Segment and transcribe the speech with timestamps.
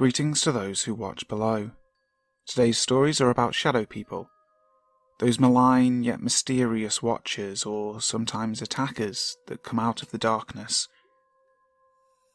[0.00, 1.72] Greetings to those who watch below.
[2.46, 4.30] Today's stories are about shadow people,
[5.18, 10.88] those malign yet mysterious watchers or sometimes attackers that come out of the darkness.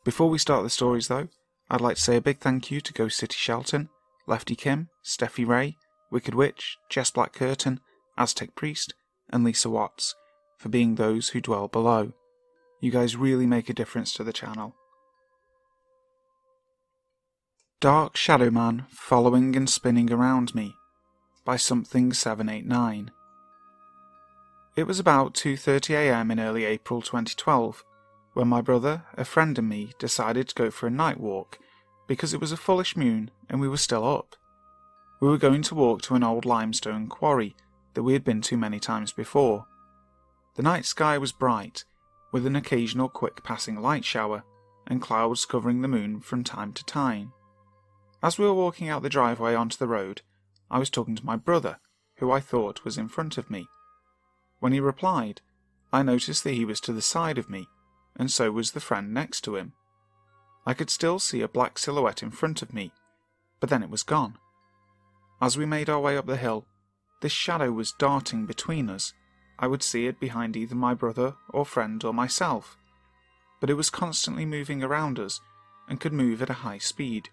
[0.04, 1.28] Before we start the stories, though,
[1.68, 3.90] I'd like to say a big thank you to Ghost City Shelton,
[4.28, 5.76] Lefty Kim, Steffi Ray,
[6.12, 7.80] Wicked Witch, Jess Black Curtain,
[8.16, 8.94] Aztec Priest,
[9.32, 10.14] and Lisa Watts
[10.60, 12.14] for being those who dwell below.
[12.80, 14.76] You guys really make a difference to the channel.
[17.86, 20.76] Dark Shadow Man Following and Spinning Around Me
[21.46, 23.12] by Something 789.
[24.76, 27.84] It was about 2.30am in early April 2012
[28.34, 31.60] when my brother, a friend and me decided to go for a night walk
[32.08, 34.36] because it was a fullish moon and we were still up.
[35.22, 37.56] We were going to walk to an old limestone quarry
[37.94, 39.68] that we had been to many times before.
[40.56, 41.84] The night sky was bright,
[42.32, 44.44] with an occasional quick passing light shower
[44.88, 47.32] and clouds covering the moon from time to time.
[48.24, 50.22] As we were walking out the driveway onto the road,
[50.70, 51.80] I was talking to my brother,
[52.18, 53.68] who I thought was in front of me.
[54.60, 55.42] When he replied,
[55.94, 57.68] I noticed that he was to the side of me,
[58.16, 59.74] and so was the friend next to him.
[60.66, 62.92] I could still see a black silhouette in front of me,
[63.60, 64.38] but then it was gone.
[65.42, 66.66] As we made our way up the hill,
[67.22, 69.14] this shadow was darting between us.
[69.60, 72.78] I would see it behind either my brother or friend or myself,
[73.60, 75.40] but it was constantly moving around us
[75.88, 77.30] and could move at a high speed.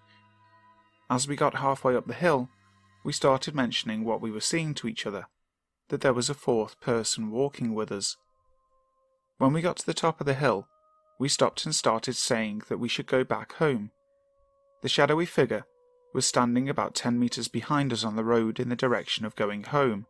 [1.13, 2.49] As we got halfway up the hill,
[3.05, 5.27] we started mentioning what we were seeing to each other,
[5.91, 8.17] that there was a fourth person walking with us.
[9.37, 10.69] When we got to the top of the hill,
[11.19, 13.91] we stopped and started saying that we should go back home.
[14.81, 15.67] The shadowy figure
[16.15, 19.65] was standing about ten meters behind us on the road in the direction of going
[19.65, 20.07] home.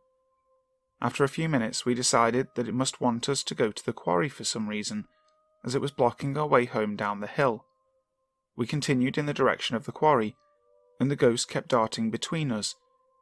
[1.01, 3.93] After a few minutes, we decided that it must want us to go to the
[3.93, 5.07] quarry for some reason,
[5.65, 7.65] as it was blocking our way home down the hill.
[8.57, 10.37] We continued in the direction of the quarry,
[11.01, 12.75] and the ghost kept darting between us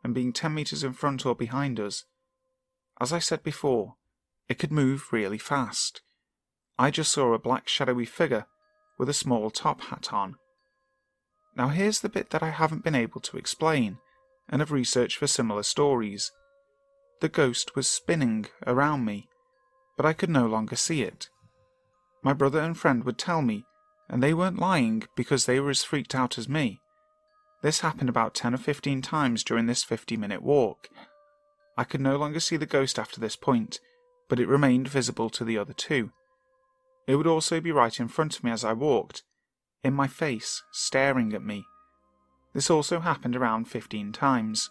[0.02, 2.04] and being ten meters in front or behind us.
[3.00, 3.94] As I said before,
[4.48, 6.02] it could move really fast.
[6.78, 8.46] I just saw a black shadowy figure
[8.98, 10.36] with a small top hat on.
[11.56, 13.98] Now here's the bit that I haven't been able to explain,
[14.48, 16.32] and have researched for similar stories.
[17.20, 19.28] The ghost was spinning around me,
[19.96, 21.28] but I could no longer see it.
[22.22, 23.64] My brother and friend would tell me,
[24.08, 26.80] and they weren't lying because they were as freaked out as me.
[27.62, 30.88] This happened about 10 or 15 times during this 50 minute walk.
[31.76, 33.80] I could no longer see the ghost after this point,
[34.28, 36.10] but it remained visible to the other two.
[37.06, 39.22] It would also be right in front of me as I walked,
[39.82, 41.64] in my face, staring at me.
[42.54, 44.70] This also happened around 15 times.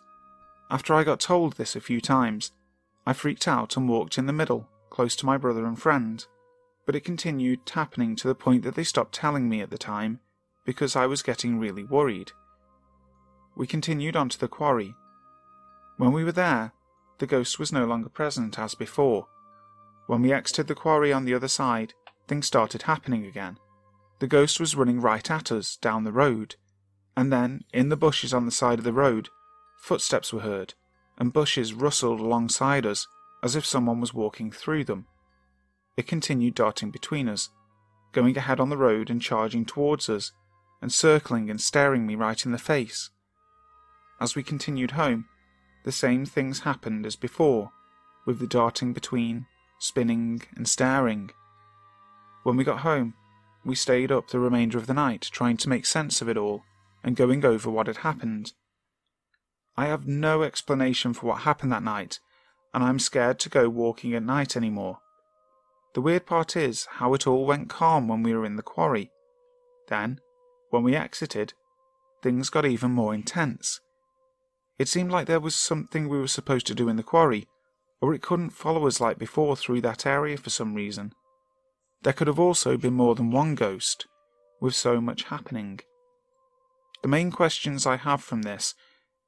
[0.72, 2.52] After I got told this a few times,
[3.06, 6.26] I freaked out and walked in the middle, close to my brother and friend,
[6.86, 10.20] but it continued happening to the point that they stopped telling me at the time
[10.66, 12.32] because I was getting really worried
[13.59, 14.96] we continued on to the quarry.
[15.97, 16.72] When we were there,
[17.18, 19.28] the ghost was no longer present as before.
[20.08, 21.94] When we exited the quarry on the other side,
[22.25, 23.58] things started happening again.
[24.20, 26.56] The ghost was running right at us down the road,
[27.18, 29.28] and then, in the bushes on the side of the road,
[29.78, 30.74] footsteps were heard,
[31.18, 33.08] and bushes rustled alongside us
[33.44, 35.06] as if someone was walking through them.
[35.97, 37.50] It continued darting between us,
[38.14, 40.31] going ahead on the road and charging towards us,
[40.81, 43.09] and circling and staring me right in the face.
[44.22, 45.25] As we continued home,
[45.84, 47.72] the same things happened as before,
[48.25, 49.46] with the darting between,
[49.80, 51.31] spinning, and staring.
[52.44, 53.13] When we got home,
[53.63, 56.63] we stayed up the remainder of the night trying to make sense of it all
[57.03, 58.53] and going over what had happened.
[59.78, 62.19] I have no explanation for what happened that night,
[62.74, 65.00] and I'm scared to go walking at night any more.
[65.94, 69.12] The weird part is how it all went calm when we were in the quarry.
[69.88, 70.19] Then,
[70.69, 71.53] when we exited,
[72.22, 73.79] things got even more intense.
[74.79, 77.47] It seemed like there was something we were supposed to do in the quarry,
[78.02, 81.14] or it couldn't follow us like before through that area for some reason.
[82.02, 84.08] There could have also been more than one ghost,
[84.61, 85.81] with so much happening.
[87.02, 88.73] The main questions I have from this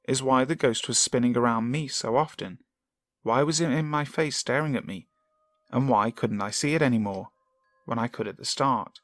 [0.08, 2.58] is why the ghost was spinning around me so often.
[3.22, 5.06] Why was it in my face staring at me?
[5.70, 7.28] And why couldn't I see it anymore,
[7.84, 9.00] when I could at the start?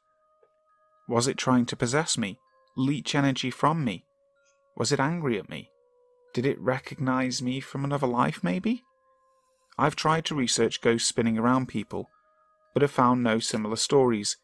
[1.07, 2.39] Was it trying to possess me,
[2.75, 4.05] leech energy from me?
[4.75, 5.69] Was it angry at me?
[6.33, 8.83] Did it recognize me from another life, maybe?
[9.77, 12.09] I've tried to research ghosts spinning around people,
[12.73, 14.37] but have found no similar stories,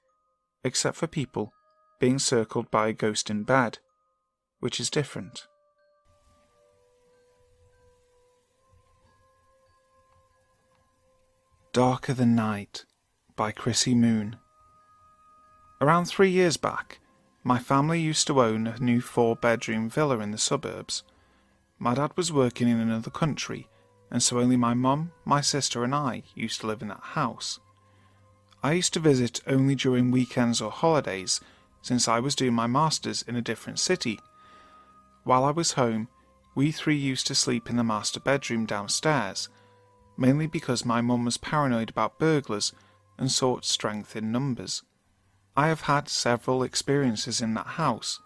[0.64, 1.54] except for people
[2.00, 3.80] being circled by a ghost in bed,
[4.60, 5.48] which is different.
[11.72, 12.86] Darker Than Night
[13.36, 14.38] by Krissy Moon.
[15.82, 17.00] Around three years back,
[17.44, 21.04] My family used to own a new four bedroom villa in the suburbs.
[21.78, 23.68] My dad was working in another country,
[24.10, 27.60] and so only my mum, my sister, and I used to live in that house.
[28.64, 31.42] I used to visit only during weekends or holidays,
[31.82, 34.20] since I was doing my master's in a different city.
[35.24, 36.08] While I was home,
[36.56, 39.50] we three used to sleep in the master bedroom downstairs,
[40.18, 42.74] mainly because my mum was paranoid about burglars
[43.18, 44.82] and sought strength in numbers.
[45.58, 48.20] I have had several experiences in that house,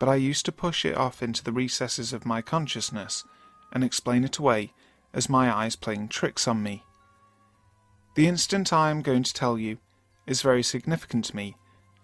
[0.00, 3.22] but I used to push it off into the recesses of my consciousness
[3.70, 4.72] and explain it away
[5.12, 6.84] as my eyes playing tricks on me.
[8.14, 9.76] The incident I am going to tell you
[10.26, 11.54] is very significant to me,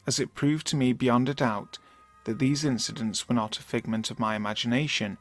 [0.07, 1.79] as it proved to me beyond a doubt
[2.25, 5.17] that these incidents were not a figment of my imagination.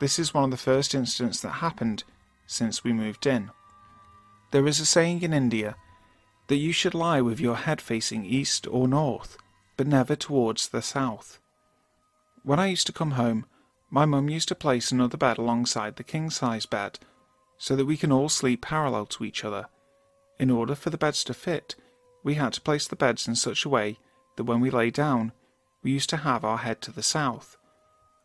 [0.00, 2.04] This is one of the first incidents that happened
[2.46, 3.50] since we moved in.
[4.50, 5.76] There is a saying in India
[6.48, 9.38] that you should lie with your head facing east or north,
[9.78, 11.38] but never towards the south.
[12.42, 13.44] When I used to come home,
[13.90, 16.98] my mum used to place another bed alongside the king size bed,
[17.58, 19.66] so that we can all sleep parallel to each other.
[20.38, 21.74] In order for the beds to fit,
[22.22, 23.98] we had to place the beds in such a way
[24.36, 25.32] that when we lay down,
[25.82, 27.56] we used to have our head to the south.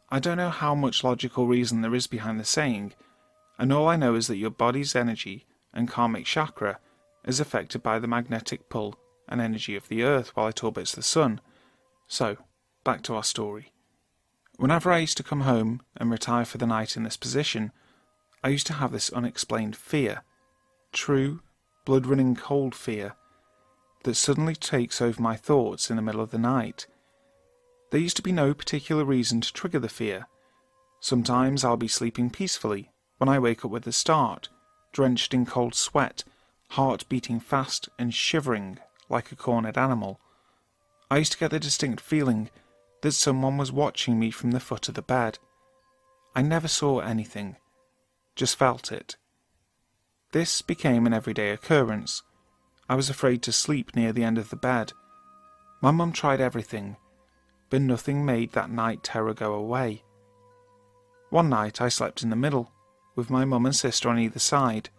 [0.09, 2.93] I don't know how much logical reason there is behind the saying,
[3.59, 6.79] and all I know is that your body's energy and karmic chakra
[7.25, 8.95] is affected by the magnetic pull
[9.27, 11.41] and energy of the earth while it orbits the sun.
[12.07, 12.37] So,
[12.83, 13.71] back to our story.
[14.57, 17.71] Whenever I used to come home and retire for the night in this position,
[18.43, 20.23] I used to have this unexplained fear,
[20.93, 21.41] true,
[21.83, 23.15] blood running cold fear,
[24.03, 26.87] that suddenly takes over my thoughts in the middle of the night.
[27.91, 30.27] There used to be no particular reason to trigger the fear.
[30.99, 34.49] Sometimes I'll be sleeping peacefully when I wake up with a start,
[34.93, 36.23] drenched in cold sweat
[36.69, 38.79] heart beating fast and shivering
[39.09, 40.19] like a cornered animal.
[41.09, 42.49] I used to get the distinct feeling
[43.01, 45.39] that someone was watching me from the foot of the bed.
[46.35, 47.57] I never saw anything,
[48.35, 49.15] just felt it.
[50.31, 52.23] This became an everyday occurrence.
[52.89, 54.93] I was afraid to sleep near the end of the bed.
[55.81, 56.97] My mum tried everything,
[57.69, 60.03] but nothing made that night terror go away.
[61.29, 62.71] One night I slept in the middle,
[63.15, 64.89] with my mum and sister on either side.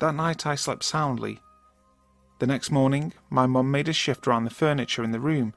[0.00, 1.40] That night I slept soundly.
[2.38, 5.54] The next morning, my mum made a shift around the furniture in the room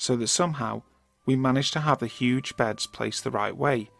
[0.00, 0.80] so that somehow
[1.26, 3.90] we managed to have the huge beds placed the right way,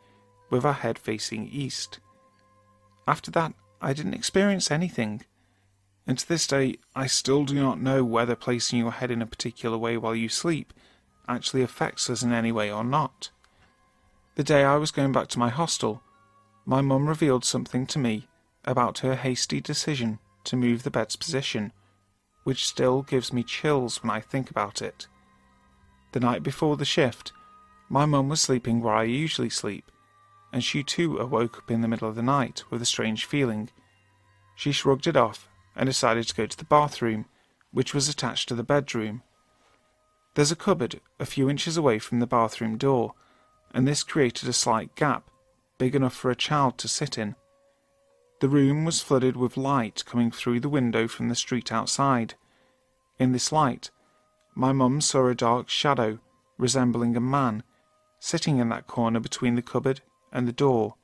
[0.48, 2.00] with our head facing east.
[3.06, 3.52] After that,
[3.82, 5.26] I didn't experience anything,
[6.06, 9.26] and to this day, I still do not know whether placing your head in a
[9.26, 10.72] particular way while you sleep
[11.28, 13.30] actually affects us in any way or not.
[14.36, 16.02] The day I was going back to my hostel,
[16.64, 18.26] my mum revealed something to me
[18.64, 21.74] about her hasty decision to move the bed's position,
[22.44, 25.06] which still gives me chills when I think about it.
[26.12, 27.32] The night before the shift,
[27.88, 29.90] my mum was sleeping where I usually sleep,
[30.52, 33.70] and she too awoke up in the middle of the night with a strange feeling.
[34.54, 37.26] She shrugged it off and decided to go to the bathroom,
[37.72, 39.22] which was attached to the bedroom.
[40.34, 43.14] There's a cupboard a few inches away from the bathroom door,
[43.72, 45.30] and this created a slight gap,
[45.78, 47.36] big enough for a child to sit in.
[48.40, 52.34] The room was flooded with light coming through the window from the street outside.
[53.18, 53.90] In this light,
[54.54, 56.18] my mum saw a dark shadow
[56.58, 57.62] resembling a man
[58.18, 60.00] sitting in that corner between the cupboard
[60.32, 60.94] and the door.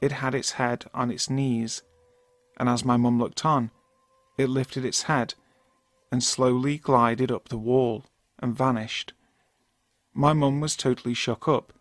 [0.00, 1.82] It had its head on its knees,
[2.58, 3.70] and as my mum looked on,
[4.36, 5.34] it lifted its head
[6.12, 8.04] and slowly glided up the wall
[8.38, 9.12] and vanished.
[10.12, 11.72] My mum was totally shook up,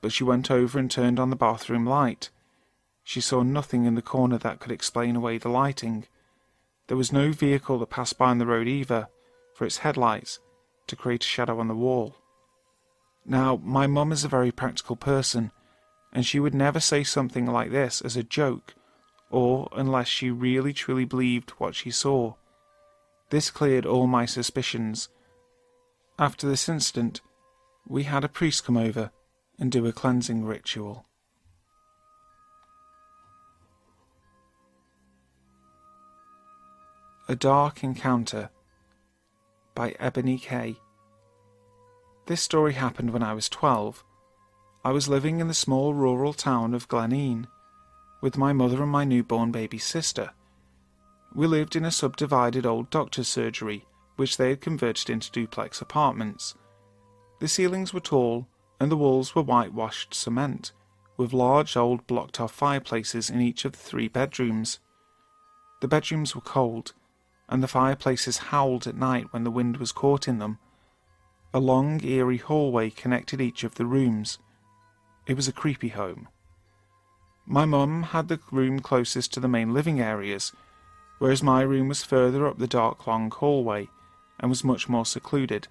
[0.00, 2.30] but she went over and turned on the bathroom light.
[3.02, 6.06] She saw nothing in the corner that could explain away the lighting.
[6.86, 9.08] There was no vehicle that passed by on the road either,
[9.58, 10.38] for its headlights,
[10.86, 12.14] to create a shadow on the wall.
[13.26, 15.50] Now, my mum is a very practical person,
[16.12, 18.76] and she would never say something like this as a joke,
[19.30, 22.34] or unless she really truly believed what she saw.
[23.30, 25.08] This cleared all my suspicions.
[26.20, 27.20] After this incident,
[27.84, 29.10] we had a priest come over
[29.58, 31.04] and do a cleansing ritual.
[37.28, 38.50] A Dark Encounter
[39.78, 40.74] by Ebony Kay.
[42.26, 44.04] This story happened when I was 12.
[44.84, 47.46] I was living in the small rural town of Gleneen
[48.20, 50.32] with my mother and my newborn baby sister.
[51.32, 56.56] We lived in a subdivided old doctor's surgery, which they had converted into duplex apartments.
[57.38, 58.48] The ceilings were tall,
[58.80, 60.72] and the walls were whitewashed cement,
[61.16, 64.80] with large old blocked off fireplaces in each of the three bedrooms.
[65.82, 66.94] The bedrooms were cold,
[67.48, 70.58] and the fireplaces howled at night when the wind was caught in them.
[71.54, 74.38] A long, eerie hallway connected each of the rooms.
[75.26, 76.28] It was a creepy home.
[77.46, 80.52] My mum had the room closest to the main living areas,
[81.18, 83.88] whereas my room was further up the dark, long hallway
[84.38, 85.68] and was much more secluded.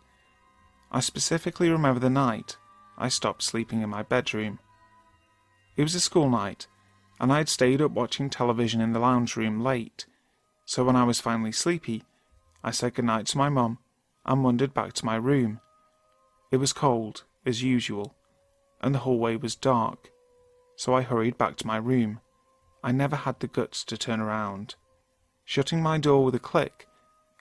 [0.91, 2.57] I specifically remember the night
[2.97, 4.59] I stopped sleeping in my bedroom.
[5.75, 6.65] It was a school night,
[7.19, 10.07] and I had stayed up watching television in the lounge room late,
[10.67, 12.03] so when I was finally sleepy,
[12.61, 13.79] I said goodnight to my mum
[14.25, 15.61] and wandered back to my room.
[16.51, 18.13] It was cold, as usual,
[18.81, 20.11] and the hallway was dark,
[20.75, 22.19] so I hurried back to my room.
[22.83, 24.75] I never had the guts to turn around.
[25.45, 26.85] Shutting my door with a click,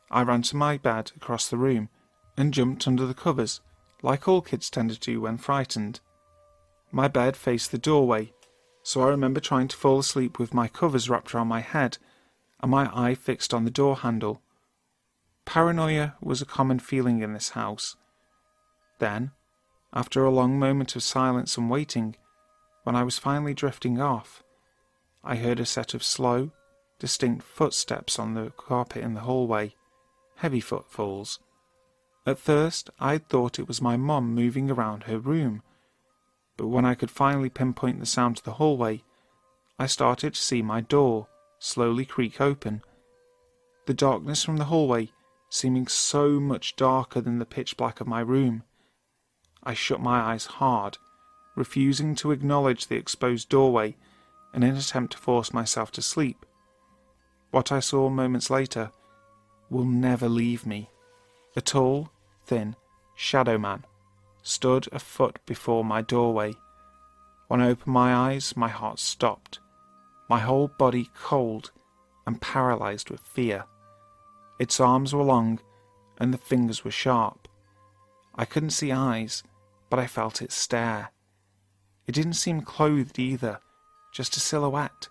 [0.08, 1.88] I ran to my bed across the room
[2.36, 3.60] and jumped under the covers,
[4.02, 5.98] like all kids tend to do when frightened.
[6.92, 8.32] My bed faced the doorway,
[8.84, 11.98] so I remember trying to fall asleep with my covers wrapped around my head
[12.60, 14.42] and my eye fixed on the door handle.
[15.44, 17.96] Paranoia was a common feeling in this house.
[18.98, 19.32] Then,
[19.92, 22.16] after a long moment of silence and waiting,
[22.82, 24.42] when I was finally drifting off,
[25.22, 26.50] I heard a set of slow,
[26.98, 29.74] distinct footsteps on the carpet in the hallway,
[30.36, 31.40] heavy footfalls.
[32.26, 35.62] At first, I had thought it was my mum moving around her room,
[36.56, 39.02] but when I could finally pinpoint the sound to the hallway,
[39.78, 42.82] I started to see my door slowly creak open.
[43.86, 45.10] The darkness from the hallway
[45.48, 48.62] seeming so much darker than the pitch black of my room.
[49.62, 50.98] I shut my eyes hard,
[51.54, 53.96] refusing to acknowledge the exposed doorway
[54.52, 56.44] in an attempt to force myself to sleep.
[57.50, 58.90] What I saw moments later
[59.70, 60.90] will never leave me.
[61.56, 62.10] A tall,
[62.44, 62.76] thin
[63.14, 63.84] shadow man
[64.42, 66.54] stood a foot before my doorway.
[67.48, 69.58] When I opened my eyes, my heart stopped,
[70.28, 71.70] my whole body cold
[72.26, 73.64] and paralyzed with fear.
[74.58, 75.60] Its arms were long
[76.18, 77.48] and the fingers were sharp.
[78.34, 79.42] I couldn't see eyes,
[79.90, 81.10] but I felt it stare.
[82.06, 83.60] It didn't seem clothed either,
[84.12, 85.08] just a silhouette.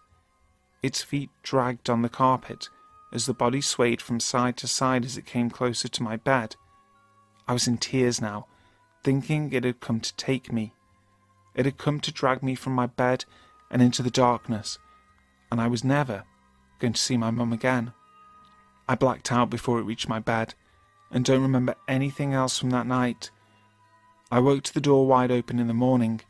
[0.81, 2.69] Its feet dragged on the carpet
[3.11, 6.55] as the body swayed from side to side as it came closer to my bed.
[7.47, 8.47] I was in tears now,
[9.03, 10.73] thinking it had come to take me.
[11.53, 13.25] It had come to drag me from my bed
[13.71, 14.77] and into the darkness,
[15.51, 16.23] and I was never
[16.79, 17.93] going to see my mum again.
[18.87, 20.53] I blacked out before it reached my bed
[21.11, 23.31] and don't remember anything else from that night.
[24.31, 26.21] I woke to the door wide open in the morning,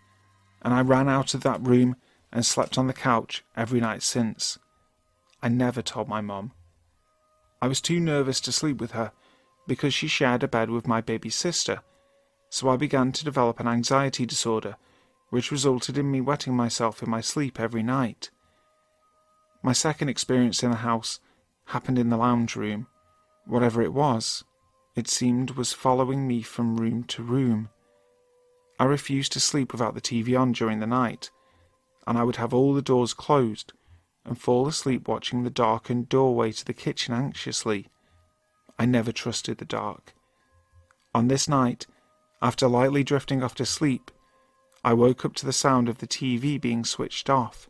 [0.61, 1.95] and I ran out of that room
[2.31, 4.59] and slept on the couch every night since.
[5.41, 6.51] I never told my mum.
[7.61, 9.11] I was too nervous to sleep with her
[9.67, 11.81] because she shared a bed with my baby sister
[12.55, 14.77] so I began to develop an anxiety disorder,
[15.29, 18.29] which resulted in me wetting myself in my sleep every night.
[19.65, 21.19] My second experience in the house
[21.65, 22.85] happened in the lounge room.
[23.47, 24.43] Whatever it was,
[24.95, 27.69] it seemed was following me from room to room.
[28.79, 31.31] I refused to sleep without the TV on during the night,
[32.05, 33.73] and I would have all the doors closed
[34.23, 37.87] and fall asleep watching the darkened doorway to the kitchen anxiously.
[38.77, 40.13] I never trusted the dark.
[41.15, 41.87] On this night,
[42.39, 44.11] after lightly drifting off to sleep,
[44.83, 47.67] I woke up to the sound of the TV being switched off.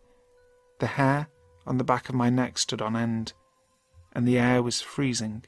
[0.80, 1.30] The hair
[1.66, 3.34] on the back of my neck stood on end,
[4.14, 5.44] and the air was freezing.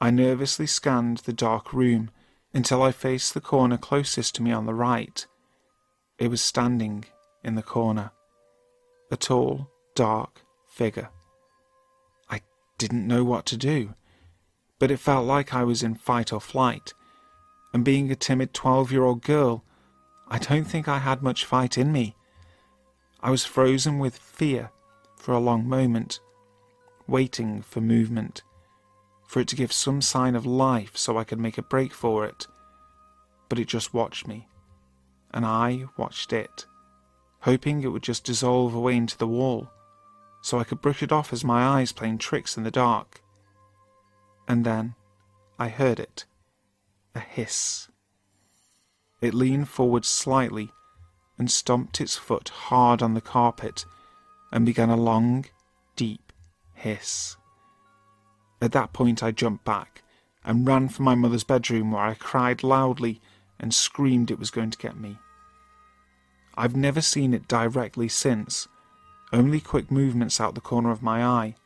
[0.00, 2.10] I nervously scanned the dark room
[2.52, 5.26] until I faced the corner closest to me on the right.
[6.18, 7.04] It was standing
[7.42, 8.10] in the corner,
[9.10, 11.10] a tall, dark figure.
[12.28, 12.40] I
[12.78, 13.94] didn't know what to do,
[14.78, 16.92] but it felt like I was in fight or flight
[17.72, 19.64] and being a timid 12 year old girl,
[20.28, 22.16] I don't think I had much fight in me.
[23.20, 24.70] I was frozen with fear
[25.22, 26.18] for a long moment,
[27.06, 28.42] waiting for movement,
[29.24, 32.26] for it to give some sign of life so I could make a break for
[32.26, 32.48] it.
[33.48, 34.48] But it just watched me,
[35.32, 36.66] and I watched it,
[37.42, 39.70] hoping it would just dissolve away into the wall,
[40.40, 43.22] so I could brush it off as my eyes playing tricks in the dark.
[44.48, 44.96] And then
[45.56, 46.24] I heard it
[47.14, 47.88] a hiss.
[49.20, 50.72] It leaned forward slightly
[51.38, 53.84] and stomped its foot hard on the carpet
[54.52, 55.46] and began a long,
[55.96, 56.32] deep
[56.74, 57.36] hiss.
[58.60, 60.02] At that point, I jumped back
[60.44, 63.20] and ran for my mother's bedroom where I cried loudly
[63.58, 65.18] and screamed it was going to get me.
[66.54, 68.68] I've never seen it directly since,
[69.32, 71.56] only quick movements out the corner of my eye.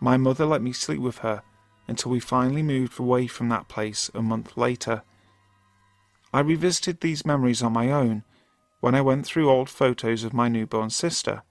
[0.00, 1.42] My mother let me sleep with her
[1.86, 5.02] until we finally moved away from that place a month later.
[6.32, 8.24] I revisited these memories on my own
[8.80, 11.42] when I went through old photos of my newborn sister,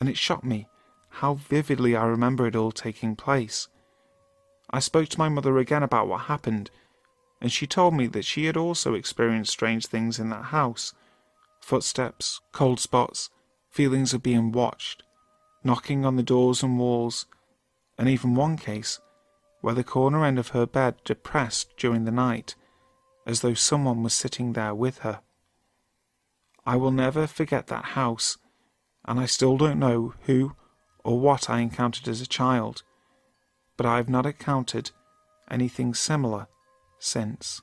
[0.00, 0.68] and it shocked me
[1.08, 3.68] how vividly I remember it all taking place.
[4.70, 6.70] I spoke to my mother again about what happened,
[7.40, 10.92] and she told me that she had also experienced strange things in that house
[11.60, 13.30] footsteps, cold spots,
[13.70, 15.02] feelings of being watched,
[15.64, 17.26] knocking on the doors and walls,
[17.98, 19.00] and even one case
[19.62, 22.54] where the corner end of her bed depressed during the night,
[23.26, 25.20] as though someone was sitting there with her.
[26.64, 28.38] I will never forget that house,
[29.06, 30.54] and I still don't know who
[31.04, 32.82] or what I encountered as a child,
[33.76, 34.90] but I have not encountered
[35.50, 36.48] anything similar
[36.98, 37.62] since.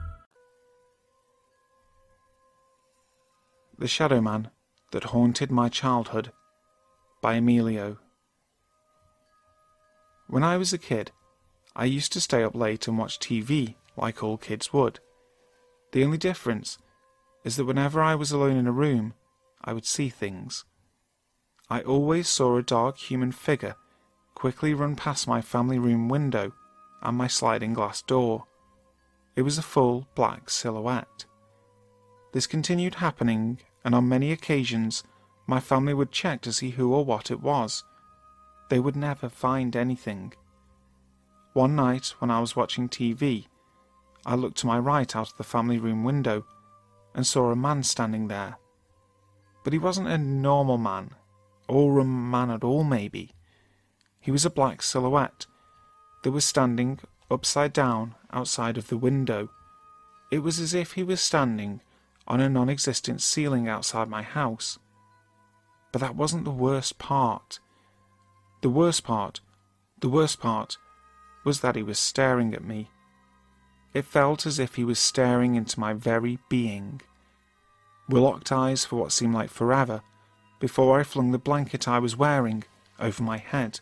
[3.81, 4.51] The Shadow Man
[4.91, 6.31] That Haunted My Childhood
[7.19, 7.97] by Emilio.
[10.27, 11.09] When I was a kid,
[11.75, 14.99] I used to stay up late and watch TV like all kids would.
[15.93, 16.77] The only difference
[17.43, 19.15] is that whenever I was alone in a room,
[19.63, 20.63] I would see things.
[21.67, 23.73] I always saw a dark human figure
[24.35, 26.53] quickly run past my family room window
[27.01, 28.45] and my sliding glass door.
[29.35, 31.25] It was a full black silhouette.
[32.31, 35.03] This continued happening and on many occasions
[35.47, 37.83] my family would check to see who or what it was.
[38.69, 40.33] They would never find anything.
[41.53, 43.47] One night, when I was watching TV,
[44.25, 46.45] I looked to my right out of the family room window
[47.13, 48.57] and saw a man standing there.
[49.63, 51.11] But he wasn't a normal man,
[51.67, 53.31] or a man at all, maybe.
[54.19, 55.45] He was a black silhouette
[56.23, 59.49] that was standing upside down outside of the window.
[60.31, 61.81] It was as if he was standing
[62.27, 64.79] on a non existent ceiling outside my house.
[65.91, 67.59] But that wasn't the worst part.
[68.61, 69.41] The worst part,
[69.99, 70.77] the worst part,
[71.43, 72.89] was that he was staring at me.
[73.93, 77.01] It felt as if he was staring into my very being.
[78.07, 80.01] We locked eyes for what seemed like forever
[80.59, 82.63] before I flung the blanket I was wearing
[82.99, 83.79] over my head.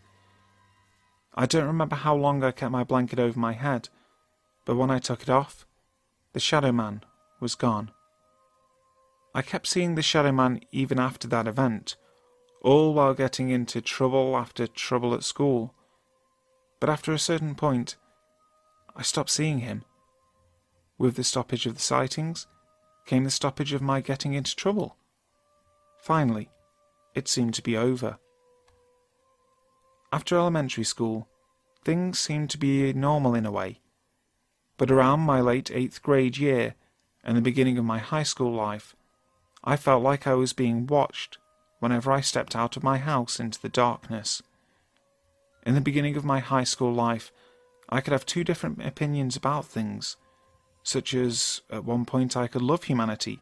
[1.36, 3.90] I don't remember how long I kept my blanket over my head,
[4.66, 5.66] but when I took it off,
[6.34, 7.04] the shadow man
[7.40, 7.92] was gone.
[9.34, 11.96] I kept seeing the Shadow Man even after that event,
[12.62, 15.76] all while getting into trouble after trouble at school.
[16.80, 17.96] But after a certain point,
[18.96, 19.84] I stopped seeing him.
[20.98, 22.48] With the stoppage of the sightings
[23.06, 24.98] came the stoppage of my getting into trouble.
[26.00, 26.50] Finally,
[27.14, 28.18] it seemed to be over.
[30.12, 31.28] After elementary school,
[31.84, 33.80] things seemed to be normal in a way.
[34.78, 36.76] But around my late eighth grade year
[37.24, 38.96] and the beginning of my high school life,
[39.64, 41.38] I felt like I was being watched
[41.80, 44.42] whenever I stepped out of my house into the darkness.
[45.66, 47.32] In the beginning of my high school life,
[47.90, 50.18] I could have two different opinions about things,
[50.84, 53.42] such as at one point I could love humanity,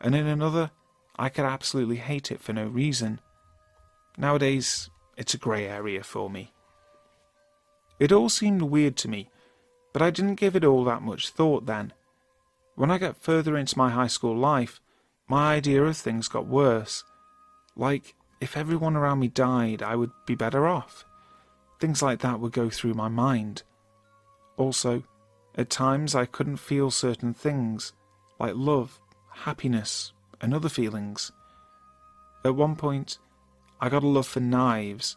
[0.00, 0.70] and in another
[1.18, 3.20] I could absolutely hate it for no reason.
[4.18, 6.52] Nowadays, it's a grey area for me.
[7.98, 9.30] It all seemed weird to me,
[9.92, 11.94] but I didn't give it all that much thought then.
[12.74, 14.80] When I got further into my high school life,
[15.28, 17.04] my idea of things got worse.
[17.74, 21.04] Like, if everyone around me died, I would be better off.
[21.80, 23.62] Things like that would go through my mind.
[24.56, 25.02] Also,
[25.54, 27.92] at times I couldn't feel certain things,
[28.38, 31.32] like love, happiness, and other feelings.
[32.44, 33.18] At one point,
[33.80, 35.16] I got a love for knives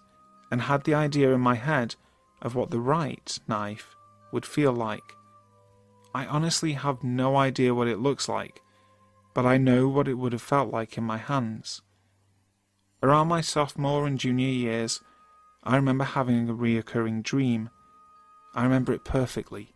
[0.51, 1.95] and had the idea in my head
[2.41, 3.95] of what the right knife
[4.31, 5.15] would feel like.
[6.13, 8.61] I honestly have no idea what it looks like,
[9.33, 11.81] but I know what it would have felt like in my hands.
[13.01, 15.01] Around my sophomore and junior years,
[15.63, 17.69] I remember having a reoccurring dream.
[18.55, 19.73] I remember it perfectly.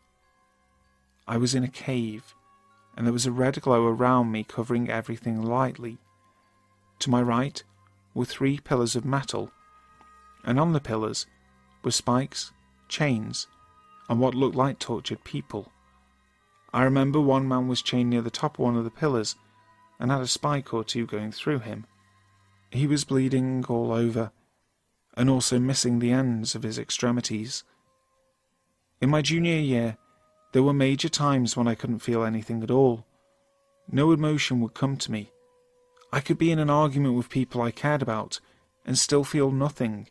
[1.28, 2.34] I was in a cave,
[2.96, 5.98] and there was a red glow around me covering everything lightly.
[7.00, 7.62] To my right
[8.14, 9.52] were three pillars of metal,
[10.44, 11.26] and on the pillars
[11.84, 12.54] were spikes,
[12.88, 13.48] chains,
[14.10, 15.73] and what looked like tortured people.
[16.74, 19.36] I remember one man was chained near the top of one of the pillars
[20.00, 21.86] and had a spike or two going through him.
[22.72, 24.32] He was bleeding all over,
[25.16, 27.64] and also missing the ends of his extremities.
[29.00, 29.98] In my junior year,
[30.52, 33.06] there were major times when I couldn't feel anything at all.
[33.92, 35.32] No emotion would come to me.
[36.12, 38.40] I could be in an argument with people I cared about
[38.86, 40.10] and still feel nothing.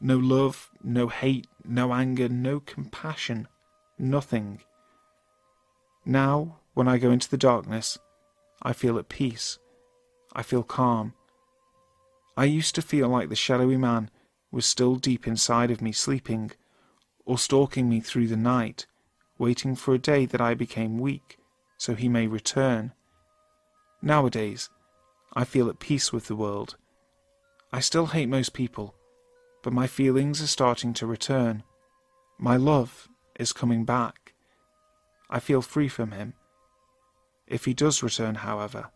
[0.00, 3.48] No love, no hate, no anger, no compassion,
[3.98, 4.60] nothing.
[6.08, 7.98] Now, when I go into the darkness,
[8.62, 9.58] I feel at peace.
[10.32, 11.14] I feel calm.
[12.36, 14.10] I used to feel like the shadowy man
[14.52, 16.52] was still deep inside of me sleeping,
[17.24, 18.86] or stalking me through the night,
[19.36, 21.38] waiting for a day that I became weak,
[21.76, 22.92] so he may return.
[24.00, 24.70] Nowadays,
[25.34, 26.76] I feel at peace with the world.
[27.72, 28.94] I still hate most people,
[29.64, 31.64] but my feelings are starting to return.
[32.38, 33.08] My love
[33.40, 34.25] is coming back.
[35.28, 36.34] I feel free from him.
[37.46, 38.90] If he does return, however,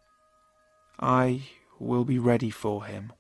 [0.99, 1.43] I
[1.79, 3.13] will be ready for him.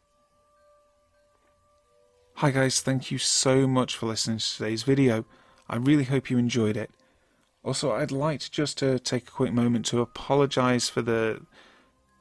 [2.35, 5.25] Hi guys, thank you so much for listening to today's video.
[5.68, 6.90] I really hope you enjoyed it.
[7.62, 11.42] Also, I'd like just to take a quick moment to apologise for the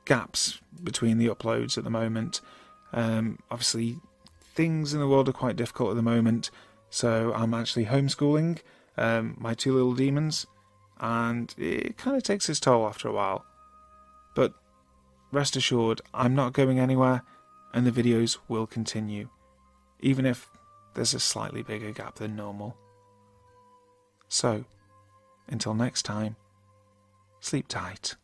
[0.06, 2.42] gaps between the uploads at the moment.
[2.92, 3.98] Um, obviously,
[4.56, 6.52] things in the world are quite difficult at the moment,
[6.90, 8.60] so I'm actually homeschooling
[8.98, 10.46] um, my two little demons,
[11.00, 13.46] and it kind of takes its toll after a while.
[14.36, 14.54] But
[15.32, 17.24] rest assured, I'm not going anywhere,
[17.74, 19.30] and the videos will continue,
[20.00, 20.50] even if
[20.94, 22.76] there's a slightly bigger gap than normal.
[24.28, 24.66] So,
[25.48, 26.36] until next time,
[27.40, 28.16] sleep tight.